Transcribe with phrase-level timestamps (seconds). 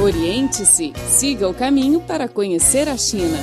[0.00, 3.36] Oriente-se, siga o caminho para conhecer a China.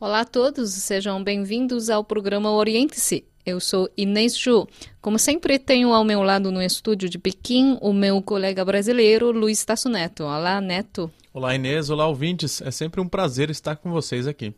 [0.00, 3.24] Olá a todos, sejam bem-vindos ao programa Oriente-se.
[3.44, 4.66] Eu sou Inês Ju.
[5.00, 9.62] Como sempre, tenho ao meu lado no estúdio de Pequim o meu colega brasileiro, Luiz
[9.62, 10.24] Tasso Neto.
[10.24, 11.10] Olá, Neto.
[11.34, 11.90] Olá, Inês.
[11.90, 12.62] Olá, ouvintes.
[12.62, 14.54] É sempre um prazer estar com vocês aqui.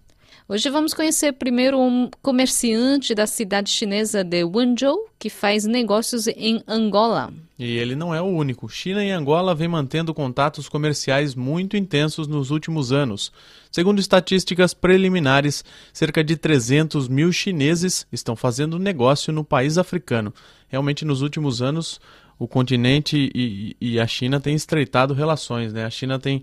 [0.47, 6.63] Hoje vamos conhecer primeiro um comerciante da cidade chinesa de Wenzhou que faz negócios em
[6.69, 7.33] Angola.
[7.59, 8.69] E ele não é o único.
[8.69, 13.33] China e Angola vêm mantendo contatos comerciais muito intensos nos últimos anos.
[13.73, 20.35] Segundo estatísticas preliminares, cerca de 300 mil chineses estão fazendo negócio no país africano.
[20.69, 21.99] Realmente, nos últimos anos,
[22.39, 25.73] o continente e, e a China têm estreitado relações.
[25.73, 25.87] Né?
[25.87, 26.43] A China tem,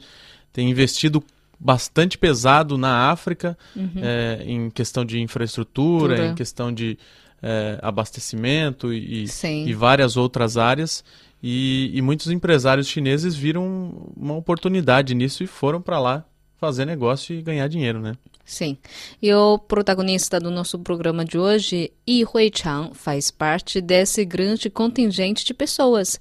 [0.52, 1.24] tem investido
[1.64, 3.92] bastante pesado na África, uhum.
[3.98, 6.28] é, em questão de infraestrutura, Tudo.
[6.28, 6.98] em questão de
[7.42, 11.04] é, abastecimento e, e, várias outras áreas.
[11.42, 16.26] E, e, muitos empresários chineses viram uma oportunidade nisso e foram para lá
[16.58, 18.14] fazer negócio e ganhar dinheiro, né?
[18.46, 18.78] Sim.
[19.22, 25.46] E o protagonista do nosso programa de hoje, Yi Hui-chang, faz parte desse grande contingente
[25.46, 26.20] de pessoas.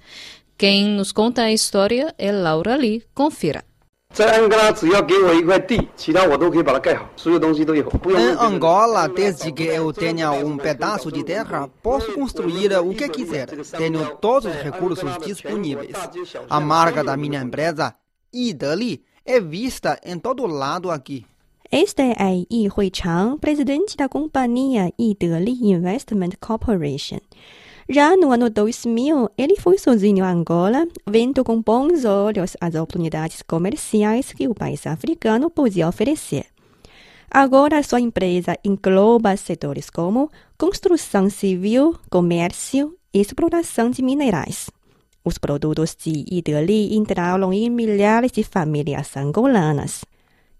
[0.57, 3.03] Quem nos conta a história é Laura Lee.
[3.15, 3.65] Confira.
[8.19, 13.47] Em Angola, desde que eu tenha um pedaço de terra, posso construir o que quiser.
[13.47, 15.95] Tenho todos os recursos disponíveis.
[16.49, 17.95] A marca da minha empresa,
[18.33, 21.25] Ideli, é vista em todo lado aqui.
[21.71, 27.21] Este é Yi Huichang, presidente da companhia Ideli Investment Corporation.
[27.93, 33.43] Já no ano 2000, ele foi sozinho a Angola, vendo com bons olhos as oportunidades
[33.43, 36.47] comerciais que o país africano podia oferecer.
[37.29, 44.71] Agora, sua empresa engloba setores como construção civil, comércio e exploração de minerais.
[45.25, 50.05] Os produtos de Idali entraram em milhares de famílias angolanas.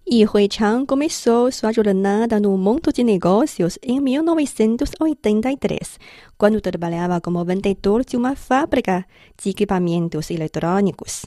[0.09, 5.99] Yi Hui-chang começou sua jornada no mundo de negócios em 1983,
[6.37, 9.07] quando trabalhava como vendedor de uma fábrica
[9.41, 11.27] de equipamentos eletrônicos.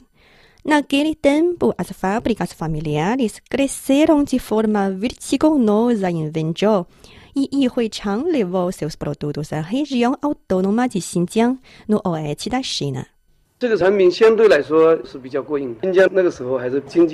[0.64, 6.86] Naquele tempo, as fábricas familiares cresceram de forma vertiginosa em Wenzhou
[7.34, 11.58] e Yi Hui-chang levou seus produtos à região autônoma de Xinjiang,
[11.88, 13.06] no oeste da China.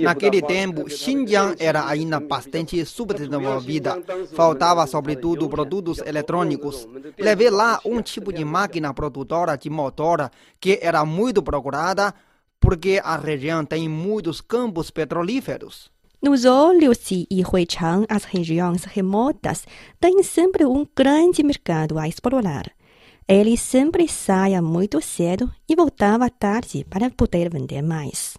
[0.02, 4.02] Naquele tempo, Xinjiang era ainda bastante subdesenvolvida.
[4.34, 6.88] Faltava, sobretudo, produtos eletrônicos.
[7.18, 12.14] Levei lá um tipo de máquina produtora de motor que era muito procurada
[12.58, 15.90] porque a região tem muitos campos petrolíferos.
[16.22, 19.66] Nos olhos Yi Hui-chang, as regiões remotas
[19.98, 22.70] têm sempre um grande mercado a explorar.
[23.30, 28.36] Ele sempre saía muito cedo e voltava tarde para poder vender mais.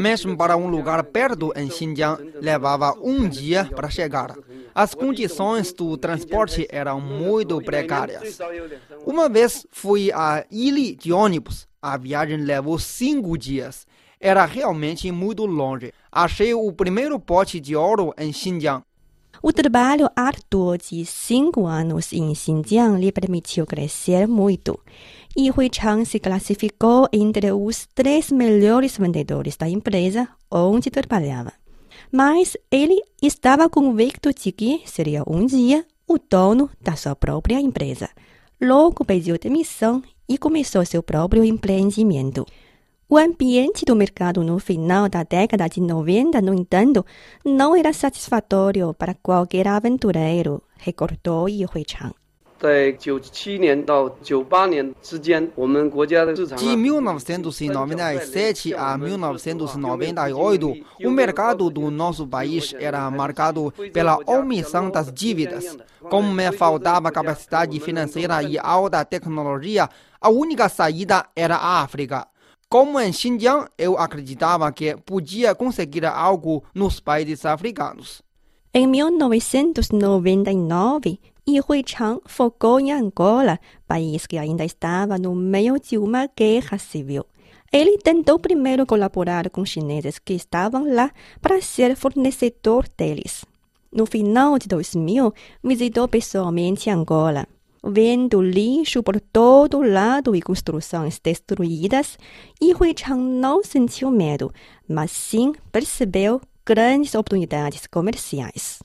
[0.00, 4.34] Mesmo para um lugar perto em Xinjiang, levava um dia para chegar.
[4.74, 8.40] As condições do transporte eram muito precárias.
[9.06, 11.68] Uma vez fui a Ili de ônibus.
[11.80, 13.86] A viagem levou cinco dias.
[14.20, 15.92] Era realmente muito longe.
[16.10, 18.82] Achei o primeiro pote de ouro em Xinjiang.
[19.44, 24.78] O trabalho árduo de cinco anos em Xinjiang lhe permitiu crescer muito.
[25.36, 31.52] E Hui Chang se classificou entre os três melhores vendedores da empresa onde trabalhava.
[32.12, 38.08] Mas ele estava convicto de que seria um dia o dono da sua própria empresa.
[38.60, 42.46] Logo pediu demissão e começou seu próprio empreendimento.
[43.12, 47.04] O ambiente do mercado no final da década de 90, no entanto,
[47.44, 52.14] não era satisfatório para qualquer aventureiro, recordou Yi Hui-chang.
[56.56, 60.74] De 1997 a 1998,
[61.04, 65.76] o mercado do nosso país era marcado pela omissão das dívidas.
[66.08, 69.86] Como me faltava capacidade financeira e alta tecnologia,
[70.18, 72.31] a única saída era a África.
[72.72, 78.22] Como em Xinjiang, eu acreditava que podia conseguir algo nos países africanos.
[78.72, 86.26] Em 1999, Yi Hui-chang focou em Angola, país que ainda estava no meio de uma
[86.34, 87.26] guerra civil.
[87.70, 91.10] Ele tentou primeiro colaborar com chineses que estavam lá
[91.42, 93.44] para ser fornecedor deles.
[93.92, 97.46] No final de 2000, visitou pessoalmente Angola
[97.82, 102.18] vendo lixo por todo lado e construções destruídas,
[102.60, 104.52] e Hui-chang não sentiu medo,
[104.88, 108.80] mas sim percebeu grandes oportunidades comerciais.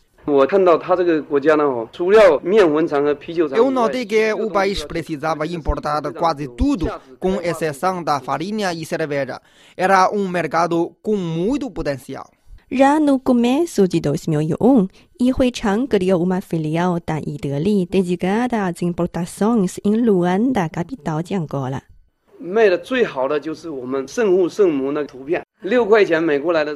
[3.56, 9.40] Eu notei que o país precisava importar quase tudo, com exceção da farinha e cerveja.
[9.78, 12.30] Era um mercado com muito potencial.
[12.70, 21.84] 让顾客们手机都是没有用，一会唱格里奥乌马菲里奥，大伊德利，等几个大金宝大 songs in 卢安达，该比刀讲过了。
[22.38, 25.47] 卖的最好的就是我们圣父圣母那个图片。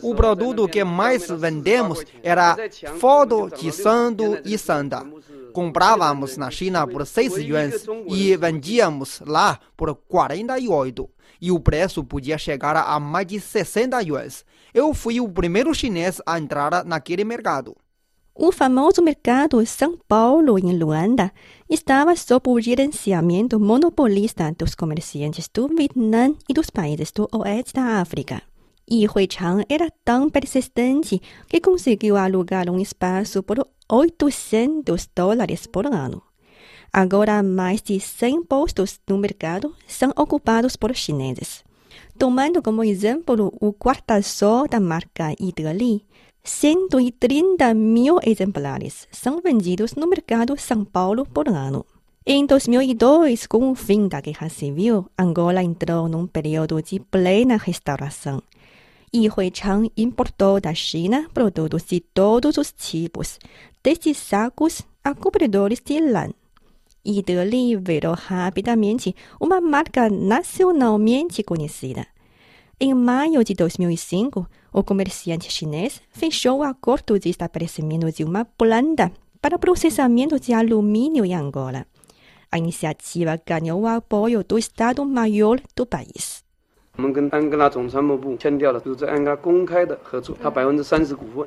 [0.01, 2.57] O produto que mais vendemos era
[2.97, 5.05] foto de santo e sanda.
[5.53, 11.09] Comprávamos na China por 6 yuans e vendíamos lá por 48.
[11.39, 14.45] E o preço podia chegar a mais de 60 yuans.
[14.73, 17.75] Eu fui o primeiro chinês a entrar naquele mercado.
[18.33, 21.31] O famoso mercado São Paulo, em Luanda,
[21.69, 27.99] estava sob o gerenciamento monopolista dos comerciantes do Vietnã e dos países do oeste da
[27.99, 28.41] África.
[28.93, 36.21] E Huichang era tão persistente que conseguiu alugar um espaço por 800 dólares por ano.
[36.91, 41.63] Agora, mais de 100 postos no mercado são ocupados por chineses.
[42.19, 46.05] Tomando como exemplo o guarda-sol da marca Ideli,
[46.43, 51.85] 130 mil exemplares são vendidos no mercado São Paulo por ano.
[52.25, 58.43] Em 2002, com o fim da Guerra Civil, Angola entrou num período de plena restauração.
[59.13, 63.39] E Huichang importou da China produtos de todos os tipos,
[63.83, 66.29] desde sacos a cobridores de lã.
[67.03, 72.07] E Deli virou rapidamente uma marca nacionalmente conhecida.
[72.79, 79.11] Em maio de 2005, o comerciante chinês fechou o acordo de estabelecimento de uma planta
[79.41, 81.85] para processamento de alumínio em Angola.
[82.49, 86.40] A iniciativa ganhou o apoio do Estado-Maior do país.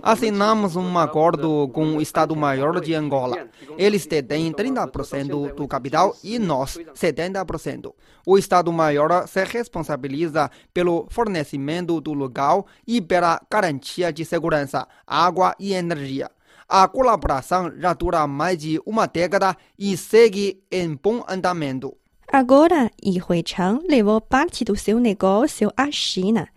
[0.03, 3.49] Assinamos um acordo com o Estado-Maior de Angola.
[3.77, 7.93] Eles detêm 30% do capital e nós 70%.
[8.27, 15.75] O Estado-Maior se responsabiliza pelo fornecimento do local e pela garantia de segurança, água e
[15.75, 16.31] energia.
[16.67, 21.95] A colaboração já dura mais de uma década e segue em bom andamento.
[22.31, 26.49] Agora, Huichang levou parte do seu negócio à China.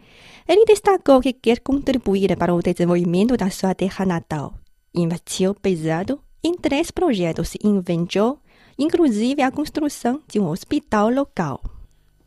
[0.47, 4.53] Ele destacou que quer contribuir para o desenvolvimento da sua terra natal.
[4.95, 8.39] Investiu pesado em três projetos e inventou,
[8.79, 11.61] inclusive a construção de um hospital local.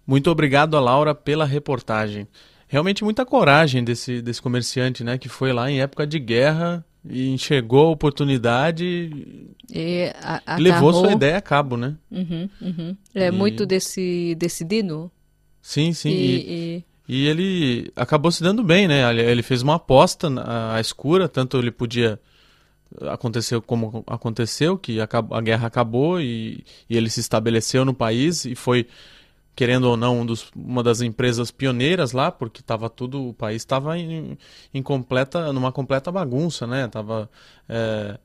[0.06, 2.28] Muito obrigado Laura pela reportagem.
[2.68, 5.18] Realmente muita coragem desse, desse comerciante, né?
[5.18, 10.92] Que foi lá em época de guerra e enxergou a oportunidade E a, e levou
[10.92, 11.96] sua ideia a cabo, né?
[12.10, 12.96] Uhum, uhum.
[13.14, 15.10] É E- muito desse, decidido.
[15.62, 16.10] Sim, sim.
[16.10, 19.10] E, E, ele acabou se dando bem, né?
[19.10, 22.20] Ele, fez uma aposta na- à escura, tanto ele podia
[23.02, 28.44] aconteceu como aconteceu, que acab- a guerra acabou e, e ele se estabeleceu no país
[28.44, 28.86] e foi
[29.60, 33.60] querendo ou não um dos- uma das empresas pioneiras lá, porque estava tudo o país
[33.60, 34.38] estava em,
[34.72, 36.88] em completa numa completa bagunça, né?
[36.88, 37.28] Tava
[37.68, 38.18] é,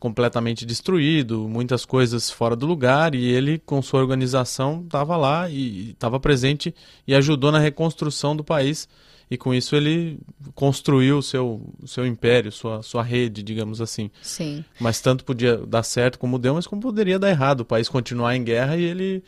[0.00, 5.90] completamente destruído, muitas coisas fora do lugar e ele com sua organização estava lá e
[5.90, 6.74] estava presente
[7.06, 8.88] e ajudou na reconstrução do país
[9.30, 10.18] e com isso ele
[10.56, 14.10] construiu o seu seu império, sua sua rede, digamos assim.
[14.22, 14.64] sim.
[14.80, 18.34] Mas tanto podia dar certo como deu, mas como poderia dar errado, o país continuar
[18.34, 19.22] em guerra e ele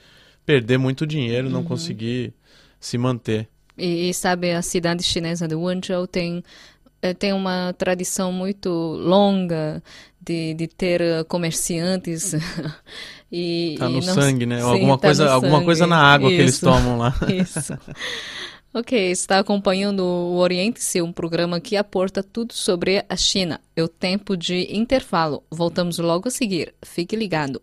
[0.47, 2.33] perder muito dinheiro, não conseguir
[2.81, 3.49] se manter.
[3.77, 6.43] E, e sabe, a cidade chinesa de Wenzhou tem,
[7.03, 9.83] eh, tem uma tradição muito longa
[10.21, 12.33] de, de ter eh, comerciantes.
[13.31, 14.59] e, Tá e no não- sangue, né?
[14.61, 15.91] Sim, alguma tá coisa, alguma coisa sangue.
[15.91, 16.65] na água que eles Isso.
[16.65, 17.15] tomam lá.
[17.29, 17.77] Isso.
[18.73, 23.59] Ok, está acompanhando o Oriente-se, um programa que aporta tudo sobre a China.
[23.75, 25.43] É o tempo de intervalo.
[25.51, 26.75] Voltamos logo a seguir.
[26.85, 27.61] Fique ligado.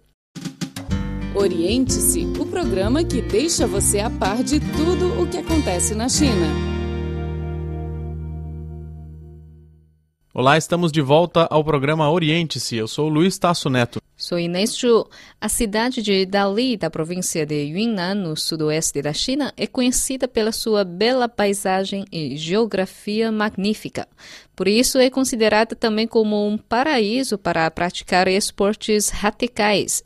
[1.35, 6.45] Oriente-se, o programa que deixa você a par de tudo o que acontece na China.
[10.31, 12.75] Olá, estamos de volta ao programa Oriente-se.
[12.75, 13.99] Eu sou Luiz Tasso Neto.
[14.23, 15.05] Sou Inês Zhu.
[15.41, 20.53] A cidade de Dali, da província de Yunnan, no sudoeste da China, é conhecida pela
[20.53, 24.07] sua bela paisagem e geografia magnífica.
[24.55, 30.01] Por isso, é considerada também como um paraíso para praticar esportes radicais.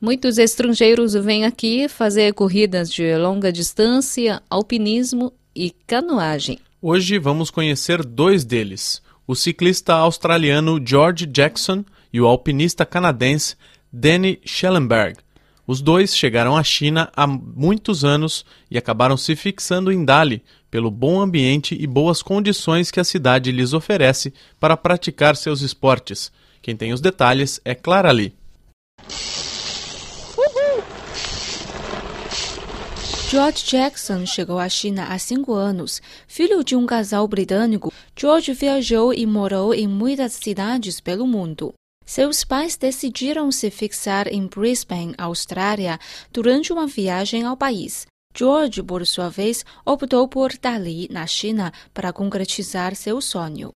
[0.00, 6.58] Muitos estrangeiros vêm aqui fazer corridas de longa distância, alpinismo e canoagem.
[6.82, 13.56] Hoje vamos conhecer dois deles: o ciclista australiano George Jackson e o alpinista canadense
[13.92, 15.18] Danny Schellenberg.
[15.66, 20.90] Os dois chegaram à China há muitos anos e acabaram se fixando em Dali pelo
[20.90, 26.32] bom ambiente e boas condições que a cidade lhes oferece para praticar seus esportes.
[26.62, 28.34] Quem tem os detalhes é Clara Lee.
[33.30, 36.02] George Jackson chegou à China há cinco anos.
[36.26, 41.72] Filho de um casal britânico, George viajou e morou em muitas cidades pelo mundo.
[42.09, 45.97] Seus pais decidiram se fixar em Brisbane, Austrália,
[46.31, 48.05] durante uma viagem ao país.
[48.37, 53.71] George, por sua vez, optou por Dali, na China, para concretizar seu sonho.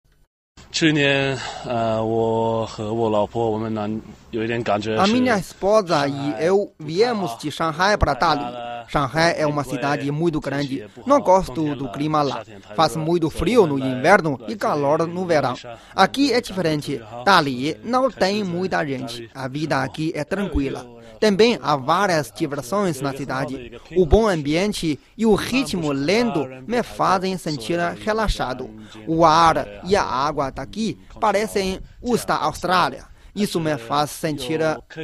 [0.71, 3.88] 去年，呃，我和我老婆，我们呢
[4.31, 4.97] 有一点感觉。
[4.97, 8.70] A minha esposa e eu viemos de Shanghai para Dali.
[8.88, 10.86] Shanghai é uma cidade muito grande.
[11.06, 12.44] Não gosto do clima lá.
[12.74, 15.54] Faz muito frio no inverno e calor no verão.
[15.94, 17.00] Aqui é diferente.
[17.24, 19.30] Dali não tem muita gente.
[19.34, 20.86] A vida aqui é tranquila.
[21.20, 23.80] Também há várias diversões na cidade.
[23.96, 28.68] O bom ambiente e o ritmo lento me fazem sentir relaxado.
[29.06, 33.04] O ar e a água daqui parecem os da Austrália.
[33.34, 34.60] Isso me faz sentir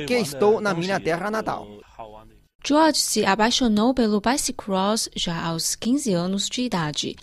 [0.07, 1.67] que estou na minha terra natal.
[2.65, 7.17] George se apaixonou pelo bicycross já aos 15 anos de idade.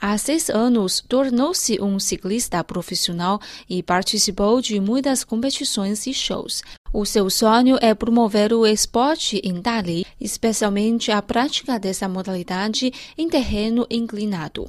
[0.00, 6.62] Há seis anos, tornou-se um ciclista profissional e participou de muitas competições e shows.
[6.92, 13.28] O seu sonho é promover o esporte em Dali, especialmente a prática dessa modalidade em
[13.28, 14.68] terreno inclinado.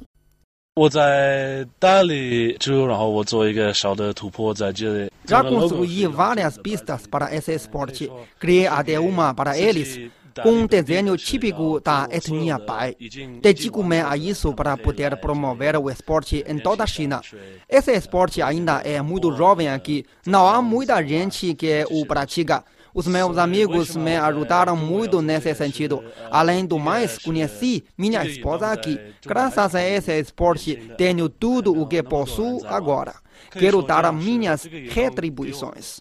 [0.75, 5.11] 我在大理之后，然后我做一个小的突破，在这里。
[5.27, 8.09] Já construí várias pistas para esse esporte.
[8.39, 10.09] Criei até uma para eles,
[10.41, 12.95] com um desenho típico da etnia Bai.
[13.41, 17.21] Dedico-me a isso para poder promover o esporte em toda a China.
[17.67, 20.05] Esse esporte ainda é muito jovem aqui.
[20.25, 22.63] Não há muita gente que o pratica.
[22.94, 26.04] Os meus amigos me ajudaram muito nesse sentido.
[26.30, 29.00] Além do mais, conheci minha esposa aqui.
[29.26, 33.16] Graças a esse esporte, tenho tudo o que possuo agora.
[33.50, 36.00] Quero dar minhas retribuições.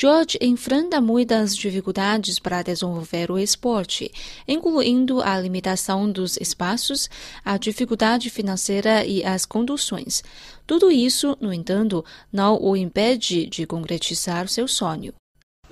[0.00, 4.10] George enfrenta muitas dificuldades para desenvolver o esporte,
[4.48, 7.10] incluindo a limitação dos espaços,
[7.44, 10.24] a dificuldade financeira e as conduções.
[10.66, 15.12] Tudo isso, no entanto, não o impede de concretizar seu sonho.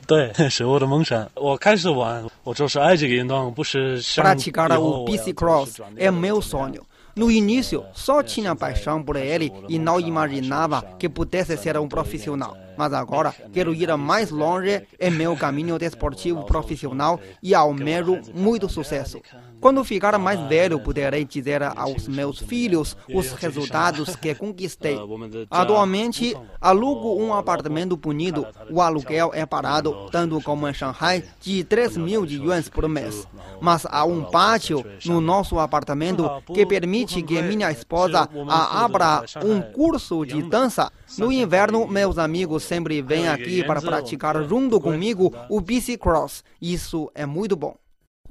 [0.08, 1.30] 对，是我的梦想。
[1.36, 6.82] 我开始玩，我就是爱这个运动，不是想 Praticar 以 o 后我要 bicicross 转那 é 个 meu sonho.
[7.16, 12.58] No início, só tinha paixão por ele e não imaginava que pudesse ser um profissional.
[12.76, 19.22] Mas agora, quero ir mais longe em meu caminho desportivo profissional e almejo muito sucesso.
[19.61, 24.99] Quando ficar mais velho, poderei dizer aos meus filhos os resultados que conquistei.
[25.51, 28.47] Atualmente, alugo um apartamento bonito.
[28.71, 33.27] O aluguel é parado, tanto como em Shanghai, de 3 mil de yuans por mês.
[33.61, 40.25] Mas há um pátio no nosso apartamento que permite que minha esposa abra um curso
[40.25, 40.91] de dança.
[41.19, 46.45] No inverno, meus amigos sempre vêm aqui para praticar junto comigo o bicicross.
[46.61, 47.75] Isso é muito bom.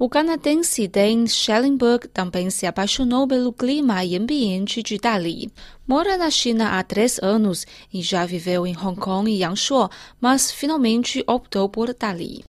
[0.00, 5.50] O canadense Dan Schellenberg também se apaixonou pelo clima e ambiente de Dali.
[5.88, 9.90] Mora na China há três anos e já viveu em Hong Kong e Yangshuo,
[10.20, 12.44] mas finalmente optou por Dali.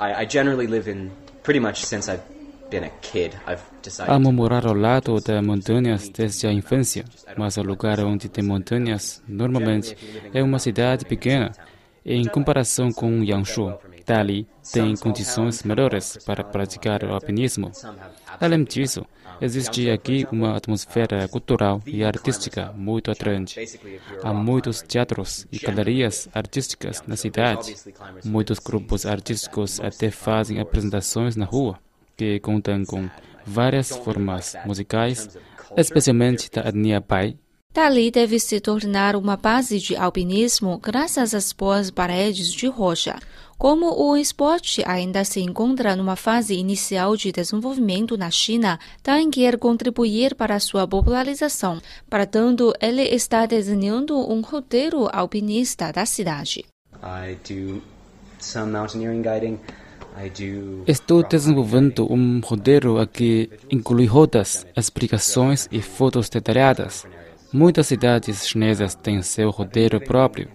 [0.00, 1.10] I, I generally live in
[1.42, 2.22] pretty much since I've
[2.70, 3.36] been a kid.
[3.46, 4.10] I've decided.
[4.10, 7.04] Amo morar ao lado das montanhas desde a infância,
[7.36, 9.94] mas o lugar onde tem montanhas normalmente
[10.32, 11.52] é uma cidade pequena.
[12.06, 17.70] Em comparação com Yangshuo, Dali tem condições melhores para praticar o alpinismo.
[18.40, 19.04] Além disso,
[19.40, 23.60] existe aqui uma atmosfera cultural e artística muito atraente.
[24.22, 27.74] Há muitos teatros e galerias artísticas na cidade.
[28.24, 31.78] Muitos grupos artísticos até fazem apresentações na rua,
[32.16, 33.08] que contam com
[33.46, 35.28] várias formas musicais,
[35.76, 37.36] especialmente da etnia Bai.
[37.74, 43.18] Dali deve se tornar uma base de alpinismo graças às boas paredes de rocha.
[43.56, 49.58] Como o esporte ainda se encontra numa fase inicial de desenvolvimento na China, Dan quer
[49.58, 51.80] contribuir para sua popularização.
[52.10, 56.64] Para tanto, ele está desenhando um roteiro alpinista da cidade.
[57.02, 57.82] I do
[58.38, 59.58] some mountaineering guiding.
[60.16, 60.84] I do.
[60.86, 67.04] Estou desenvolvendo um roteiro aqui inclui rotas, explicações e fotos detalhadas.
[67.54, 70.48] Muitas cidades chinesas têm seu roteiro próprio,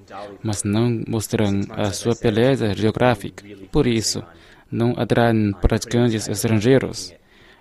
[0.44, 3.42] mas não mostram a sua beleza geográfica.
[3.72, 4.22] Por isso,
[4.70, 7.14] não atraem praticantes estrangeiros.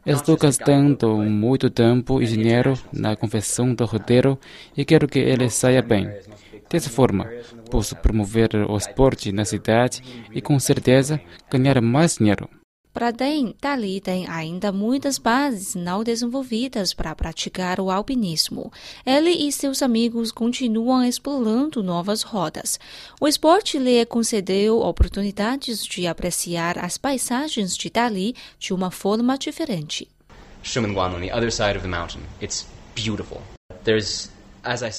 [0.04, 4.36] Estou gastando muito tempo e dinheiro na confecção do roteiro
[4.76, 6.10] e quero que ele saia bem.
[6.68, 7.30] Dessa forma,
[7.70, 10.02] posso promover o esporte na cidade
[10.34, 12.48] e, com certeza, ganhar mais dinheiro.
[12.98, 18.72] Para Deng, Dali tem ainda muitas bases não desenvolvidas para praticar o alpinismo.
[19.06, 22.76] Ele e seus amigos continuam explorando novas rotas.
[23.20, 30.08] O esporte lhe concedeu oportunidades de apreciar as paisagens de Dali de uma forma diferente.
[30.64, 32.22] Shumenguan on the other side of the mountain.
[32.42, 33.40] It's beautiful.
[33.84, 34.28] There's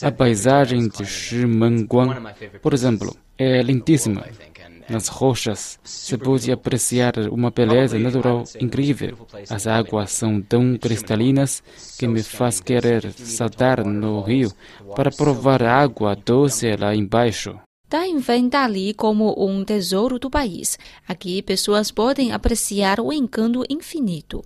[0.02, 2.16] a paisagem de Shimanguan,
[2.62, 4.26] por exemplo, é lindíssima.
[4.90, 9.28] Nas rochas se pode apreciar uma beleza natural incrível.
[9.50, 11.62] As águas são tão cristalinas
[11.98, 14.52] que me faz querer saltar no rio
[14.96, 17.60] para provar a água doce lá embaixo.
[17.88, 20.78] Dain vem dali como um tesouro do país.
[21.08, 24.44] Aqui pessoas podem apreciar o encanto infinito.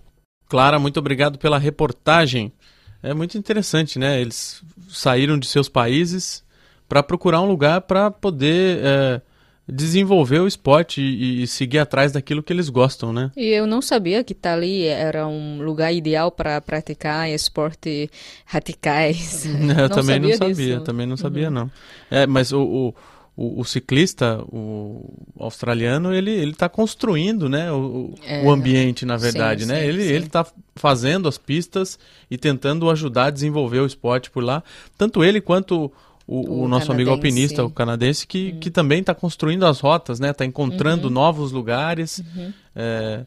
[0.47, 2.53] Clara, muito obrigado pela reportagem.
[3.01, 4.21] É muito interessante, né?
[4.21, 6.43] Eles saíram de seus países
[6.87, 9.21] para procurar um lugar para poder é,
[9.67, 13.31] desenvolver o esporte e, e, seguir atrás daquilo que eles gostam, né?
[13.35, 18.09] E eu não sabia que Tali era um lugar ideal para praticar esporte
[18.45, 19.45] radicais.
[19.47, 21.53] eu não também não sabia, também não sabia uhum.
[21.53, 21.71] não.
[22.11, 22.93] É, mas o, o
[23.35, 29.17] o, o, ciclista, o australiano, ele ele está construindo, né, o, é, o ambiente, na
[29.17, 29.81] verdade, sim, né?
[29.81, 30.09] Sim, ele sim.
[30.09, 31.97] ele está fazendo as pistas
[32.29, 34.63] e tentando ajudar a desenvolver o esporte por lá.
[34.97, 35.91] Tanto ele quanto
[36.25, 38.59] o, o nosso amigo alpinista, o canadense, que, uhum.
[38.59, 40.29] que também está construindo as rotas, né?
[40.31, 41.13] Está encontrando uhum.
[41.13, 42.19] novos lugares.
[42.19, 42.53] Uhum.
[42.75, 43.25] É,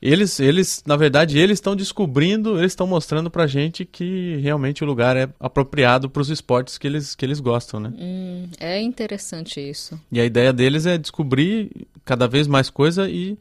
[0.00, 4.86] eles, eles, na verdade, eles estão descobrindo, eles estão mostrando pra gente que realmente o
[4.86, 7.92] lugar é apropriado para os esportes que eles, que eles gostam, né?
[7.98, 10.00] Hum, é interessante isso.
[10.10, 13.36] E a ideia deles é descobrir cada vez mais coisa e,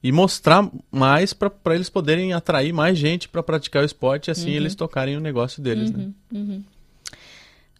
[0.00, 4.50] e mostrar mais para eles poderem atrair mais gente para praticar o esporte e assim
[4.50, 4.56] uhum.
[4.56, 6.10] eles tocarem o negócio deles, né?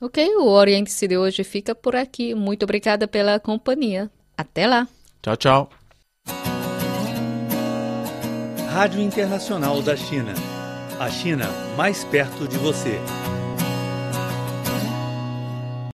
[0.04, 2.34] Ok, o Oriente-se de hoje fica por aqui.
[2.34, 4.10] Muito obrigada pela companhia.
[4.36, 4.86] Até lá.
[5.22, 5.70] Tchau, tchau.
[8.68, 10.34] Rádio Internacional da China.
[11.00, 13.00] A China mais perto de você.